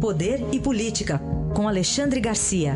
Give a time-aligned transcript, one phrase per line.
[0.00, 1.20] Poder e Política,
[1.54, 2.74] com Alexandre Garcia.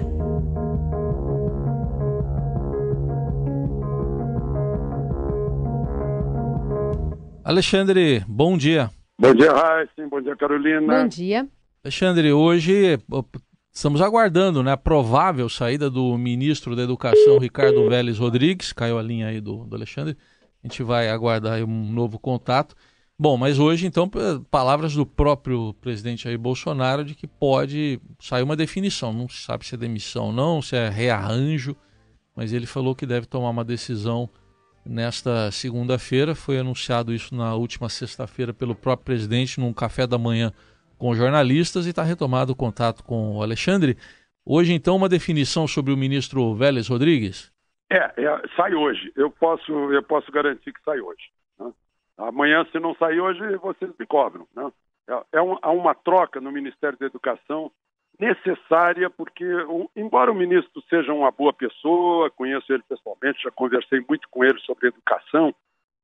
[7.43, 8.91] Alexandre, bom dia.
[9.19, 10.07] Bom dia, Raíssa.
[10.11, 11.03] Bom dia, Carolina.
[11.03, 11.49] Bom dia.
[11.83, 12.99] Alexandre, hoje
[13.73, 18.71] estamos aguardando né, a provável saída do ministro da Educação, Ricardo Vélez Rodrigues.
[18.71, 20.15] Caiu a linha aí do, do Alexandre.
[20.63, 22.75] A gente vai aguardar um novo contato.
[23.17, 24.11] Bom, mas hoje, então,
[24.51, 29.13] palavras do próprio presidente Jair Bolsonaro de que pode sair uma definição.
[29.13, 31.77] Não se sabe se é demissão ou não, se é rearranjo,
[32.35, 34.29] mas ele falou que deve tomar uma decisão
[34.85, 36.35] nesta segunda-feira.
[36.35, 40.53] Foi anunciado isso na última sexta-feira pelo próprio presidente num café da manhã
[40.99, 43.97] com jornalistas e está retomado o contato com o Alexandre.
[44.45, 47.53] Hoje, então, uma definição sobre o ministro Vélez Rodrigues?
[47.93, 49.13] É, é sai hoje.
[49.15, 51.23] Eu posso, eu posso garantir que sai hoje.
[52.17, 54.47] Amanhã, se não sair hoje, vocês me cobram.
[54.55, 54.71] Né?
[55.09, 57.71] É, é um, há uma troca no Ministério da Educação
[58.19, 59.45] necessária, porque,
[59.97, 64.59] embora o ministro seja uma boa pessoa, conheço ele pessoalmente, já conversei muito com ele
[64.61, 65.53] sobre educação,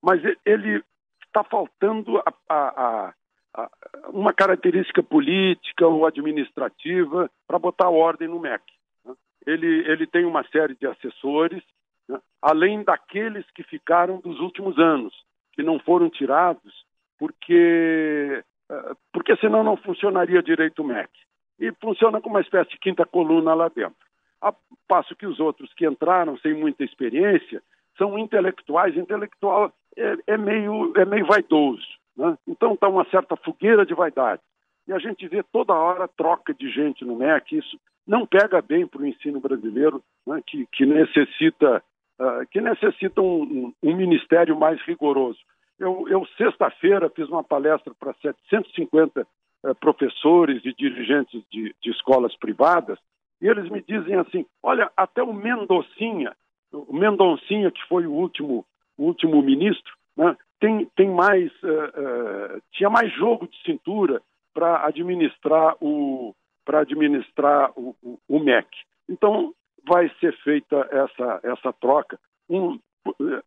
[0.02, 0.82] mas ele
[1.24, 3.14] está faltando a, a,
[3.54, 3.70] a,
[4.08, 8.64] uma característica política ou administrativa para botar ordem no MEC.
[9.04, 9.14] Né?
[9.46, 11.62] Ele, ele tem uma série de assessores,
[12.08, 12.18] né?
[12.42, 15.14] além daqueles que ficaram dos últimos anos
[15.60, 16.72] que não foram tirados
[17.18, 21.10] porque eh, porque senão não funcionaria direito o MEC.
[21.58, 24.06] E funciona como uma espécie de quinta coluna lá dentro.
[24.40, 24.54] A
[24.88, 27.62] passo que os outros que entraram sem muita experiência
[27.98, 31.86] são intelectuais, intelectual é, é meio, é meio vaidoso.
[32.16, 32.38] Né?
[32.48, 34.40] Então está uma certa fogueira de vaidade.
[34.88, 38.86] E a gente vê toda hora troca de gente no MEC, isso não pega bem
[38.86, 40.40] para o ensino brasileiro, né?
[40.46, 41.82] que, que necessita
[42.20, 45.38] uh, que necessita um, um, ministério mais rigoroso.
[45.78, 52.36] Eu, eu sexta-feira, fiz uma palestra para 750 uh, professores e dirigentes de, de, escolas
[52.36, 52.98] privadas,
[53.40, 56.36] e eles me dizem assim: olha, até o Mendoncinha,
[56.70, 58.66] o Mendoncinha, que foi o último,
[58.98, 64.20] o último ministro, né, tem, tem mais, uh, tinha mais jogo de cintura
[64.52, 68.68] para administrar o para administrar o, o, o MEC.
[69.08, 69.52] Então,
[69.86, 72.18] vai ser feita essa, essa troca.
[72.48, 72.78] Um,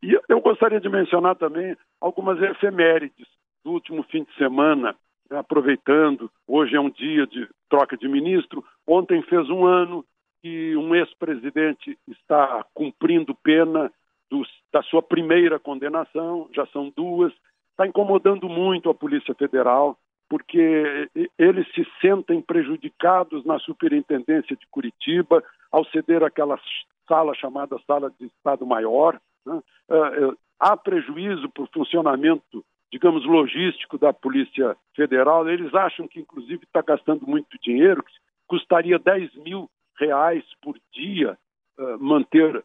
[0.01, 3.27] e eu gostaria de mencionar também algumas efemérides
[3.63, 4.95] do último fim de semana,
[5.29, 10.05] aproveitando, hoje é um dia de troca de ministro, ontem fez um ano
[10.41, 13.91] que um ex-presidente está cumprindo pena
[14.29, 17.31] dos, da sua primeira condenação, já são duas,
[17.71, 19.97] está incomodando muito a Polícia Federal,
[20.29, 21.07] porque
[21.37, 25.43] eles se sentem prejudicados na Superintendência de Curitiba
[25.73, 26.59] ao ceder aquela
[27.07, 29.19] sala chamada Sala de Estado Maior.
[29.43, 29.59] Né?
[29.89, 35.49] É, é, há prejuízo para o funcionamento, digamos, logístico da Polícia Federal.
[35.49, 38.13] Eles acham que, inclusive, está gastando muito dinheiro, que
[38.47, 39.67] custaria 10 mil
[39.99, 41.37] reais por dia
[41.79, 42.63] uh, manter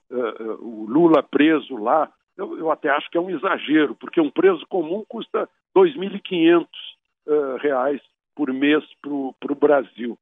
[0.60, 2.12] o Lula preso lá.
[2.36, 6.66] Eu, até acho que é um exagero, porque um preso comum custa 2.500
[7.26, 8.00] uh, reais
[8.36, 10.16] por mês para o Brasil.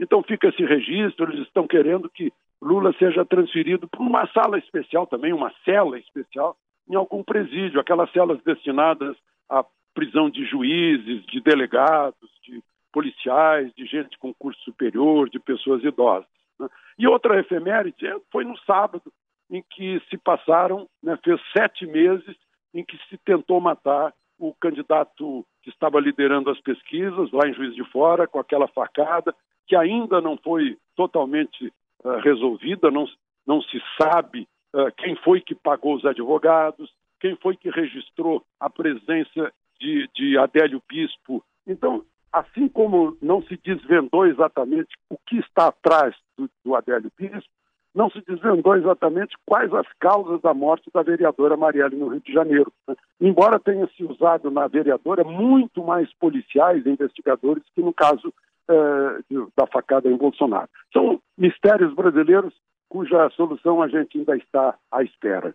[0.00, 5.06] Então fica esse registro, eles estão querendo que Lula seja transferido para uma sala especial
[5.06, 6.56] também, uma cela especial,
[6.88, 9.14] em algum presídio, aquelas celas destinadas
[9.48, 12.62] à prisão de juízes, de delegados, de
[12.92, 16.28] policiais, de gente com curso superior, de pessoas idosas.
[16.58, 16.66] Né?
[16.98, 19.12] E outra efeméride é, foi no sábado,
[19.50, 22.36] em que se passaram, né, fez sete meses
[22.72, 27.74] em que se tentou matar o candidato que estava liderando as pesquisas lá em Juiz
[27.74, 29.34] de Fora, com aquela facada,
[29.70, 31.72] que ainda não foi totalmente
[32.02, 33.06] uh, resolvida, não,
[33.46, 38.68] não se sabe uh, quem foi que pagou os advogados, quem foi que registrou a
[38.68, 41.44] presença de, de Adélio Bispo.
[41.64, 47.48] Então, assim como não se desvendou exatamente o que está atrás do, do Adélio Bispo,
[47.94, 52.32] não se desvendou exatamente quais as causas da morte da vereadora Marielle no Rio de
[52.32, 52.72] Janeiro.
[52.88, 52.96] Né?
[53.20, 58.34] Embora tenha se usado na vereadora muito mais policiais e investigadores que no caso
[58.70, 59.18] eh,
[59.56, 60.68] da facada em Bolsonaro.
[60.92, 62.54] São mistérios brasileiros
[62.88, 65.54] cuja solução a gente ainda está à espera.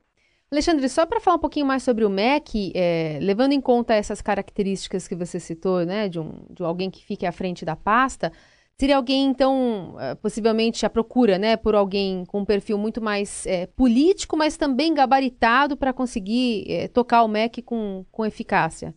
[0.52, 4.22] Alexandre, só para falar um pouquinho mais sobre o MEC, é, levando em conta essas
[4.22, 8.32] características que você citou, né, de, um, de alguém que fique à frente da pasta,
[8.78, 13.46] Seria alguém, então, eh, possivelmente a procura, né, por alguém com um perfil muito mais
[13.48, 18.94] é, político, mas também gabaritado para conseguir é, tocar o MEC com, com eficácia?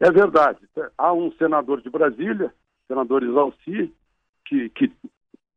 [0.00, 0.60] É verdade.
[0.96, 2.54] Há um senador de Brasília,
[2.92, 3.90] senador Isalci,
[4.44, 4.92] que, que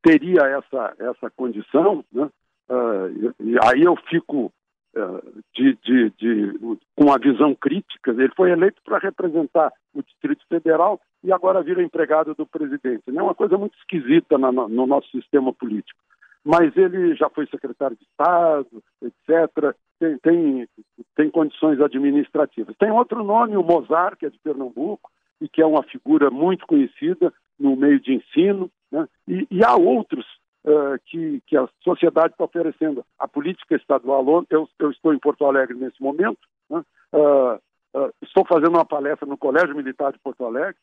[0.01, 2.29] teria essa, essa condição, né?
[2.69, 4.51] Uh, e, e aí eu fico
[4.95, 8.11] uh, de, de, de, com a visão crítica.
[8.11, 13.03] Ele foi eleito para representar o Distrito Federal e agora vira empregado do presidente.
[13.07, 15.99] É uma coisa muito esquisita no, no nosso sistema político.
[16.43, 20.67] Mas ele já foi secretário de Estado, etc., tem, tem,
[21.15, 22.75] tem condições administrativas.
[22.77, 25.09] Tem outro nome, o Mozart, que é de Pernambuco,
[25.41, 29.07] e que é uma figura muito conhecida no meio de ensino, né?
[29.27, 30.25] e, e, há outros
[30.65, 33.05] uh, que, que, a sociedade está oferecendo.
[33.17, 36.39] A política estadual, eu, eu, estou em Porto Alegre nesse momento,
[36.69, 36.83] né?
[37.13, 37.55] uh,
[37.97, 40.75] uh, estou fazendo uma palestra no Colégio Militar de Porto Alegre,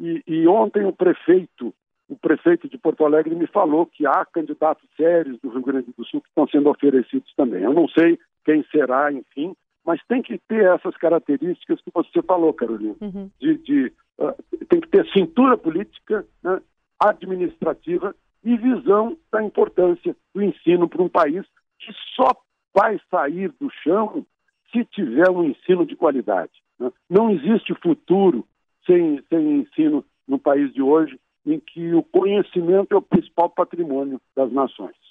[0.00, 1.74] e, e, ontem o prefeito,
[2.08, 6.04] o prefeito de Porto Alegre me falou que há candidatos sérios do Rio Grande do
[6.04, 7.64] Sul que estão sendo oferecidos também.
[7.64, 9.56] Eu não sei quem será, enfim,
[9.88, 12.94] mas tem que ter essas características que você falou, Carolina.
[13.00, 13.30] Uhum.
[13.40, 14.34] De, de uh,
[14.68, 16.60] tem que ter cintura política, né,
[17.00, 18.14] administrativa
[18.44, 21.42] e visão da importância do ensino para um país
[21.78, 22.28] que só
[22.76, 24.26] vai sair do chão
[24.70, 26.52] se tiver um ensino de qualidade.
[26.78, 26.92] Né?
[27.08, 28.46] Não existe futuro
[28.84, 34.20] sem, sem ensino no país de hoje, em que o conhecimento é o principal patrimônio
[34.36, 35.07] das nações.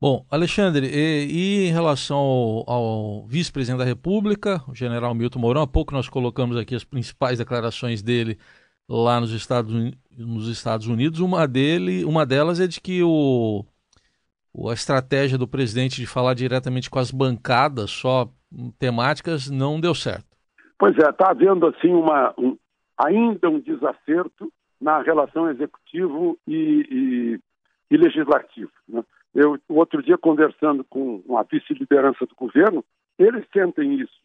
[0.00, 5.62] Bom, Alexandre, e, e em relação ao, ao vice-presidente da República, o general Milton Mourão,
[5.62, 8.38] há pouco nós colocamos aqui as principais declarações dele
[8.88, 9.74] lá nos Estados,
[10.16, 11.18] nos Estados Unidos.
[11.18, 13.64] Uma, dele, uma delas é de que o,
[14.70, 18.28] a estratégia do presidente de falar diretamente com as bancadas, só
[18.78, 20.28] temáticas, não deu certo.
[20.78, 22.56] Pois é, está havendo assim uma, um,
[22.96, 27.40] ainda um desacerto na relação executivo e, e,
[27.90, 28.70] e legislativo.
[28.88, 29.02] Né?
[29.34, 32.84] Eu, outro dia, conversando com a vice-liderança do governo,
[33.18, 34.18] eles sentem isso.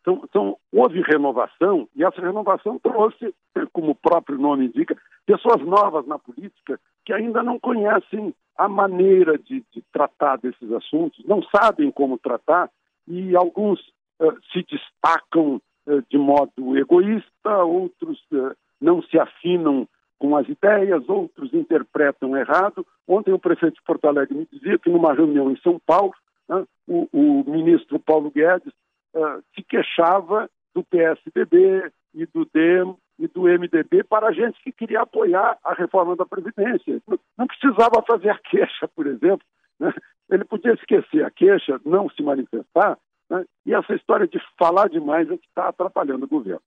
[0.00, 3.34] Então, então, houve renovação, e essa renovação trouxe,
[3.72, 4.96] como o próprio nome indica,
[5.26, 11.24] pessoas novas na política que ainda não conhecem a maneira de, de tratar desses assuntos,
[11.26, 12.70] não sabem como tratar,
[13.06, 13.80] e alguns
[14.20, 19.88] uh, se destacam uh, de modo egoísta, outros uh, não se afinam
[20.20, 22.86] com as ideias, outros interpretam errado.
[23.08, 26.12] Ontem o prefeito de Porto Alegre me dizia que numa reunião em São Paulo,
[26.46, 28.72] né, o, o, ministro Paulo Guedes
[29.14, 34.70] uh, se queixava do PSDB e do DEM e do MDB para a gente que
[34.70, 37.00] queria apoiar a reforma da Previdência.
[37.38, 39.46] Não precisava fazer a queixa, por exemplo.
[39.78, 39.92] Né?
[40.30, 42.98] Ele podia esquecer a queixa, não se manifestar,
[43.30, 43.44] né?
[43.64, 46.62] e essa história de falar demais é que está atrapalhando o governo.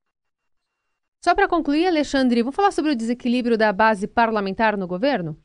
[1.24, 5.38] Só para concluir, Alexandre, vamos falar sobre o desequilíbrio da base parlamentar no governo?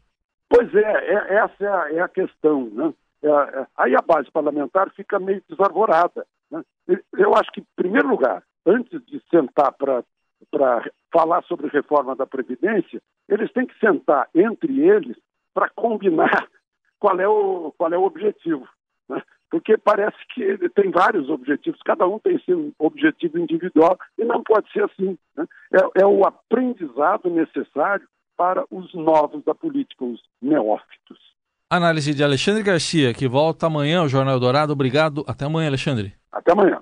[0.48, 2.68] Pois é, é essa é a, é a questão.
[2.70, 2.92] Né?
[3.22, 6.26] É, é, aí a base parlamentar fica meio desarvorada.
[6.50, 6.64] Né?
[7.16, 10.02] Eu acho que, em primeiro lugar, antes de sentar para
[11.12, 15.16] falar sobre reforma da Previdência, eles têm que sentar entre eles
[15.54, 16.48] para combinar
[16.98, 18.68] qual é o, qual é o objetivo.
[19.08, 19.22] Né?
[19.50, 24.70] porque parece que tem vários objetivos, cada um tem seu objetivo individual e não pode
[24.72, 25.18] ser assim.
[25.36, 25.46] Né?
[25.72, 28.06] É, é, o aprendizado necessário
[28.36, 31.18] para os novos da política, os neófitos.
[31.70, 34.72] Análise de Alexandre Garcia, que volta amanhã ao Jornal Dourado.
[34.72, 35.24] Obrigado.
[35.26, 36.14] Até amanhã, Alexandre.
[36.32, 36.80] Até amanhã.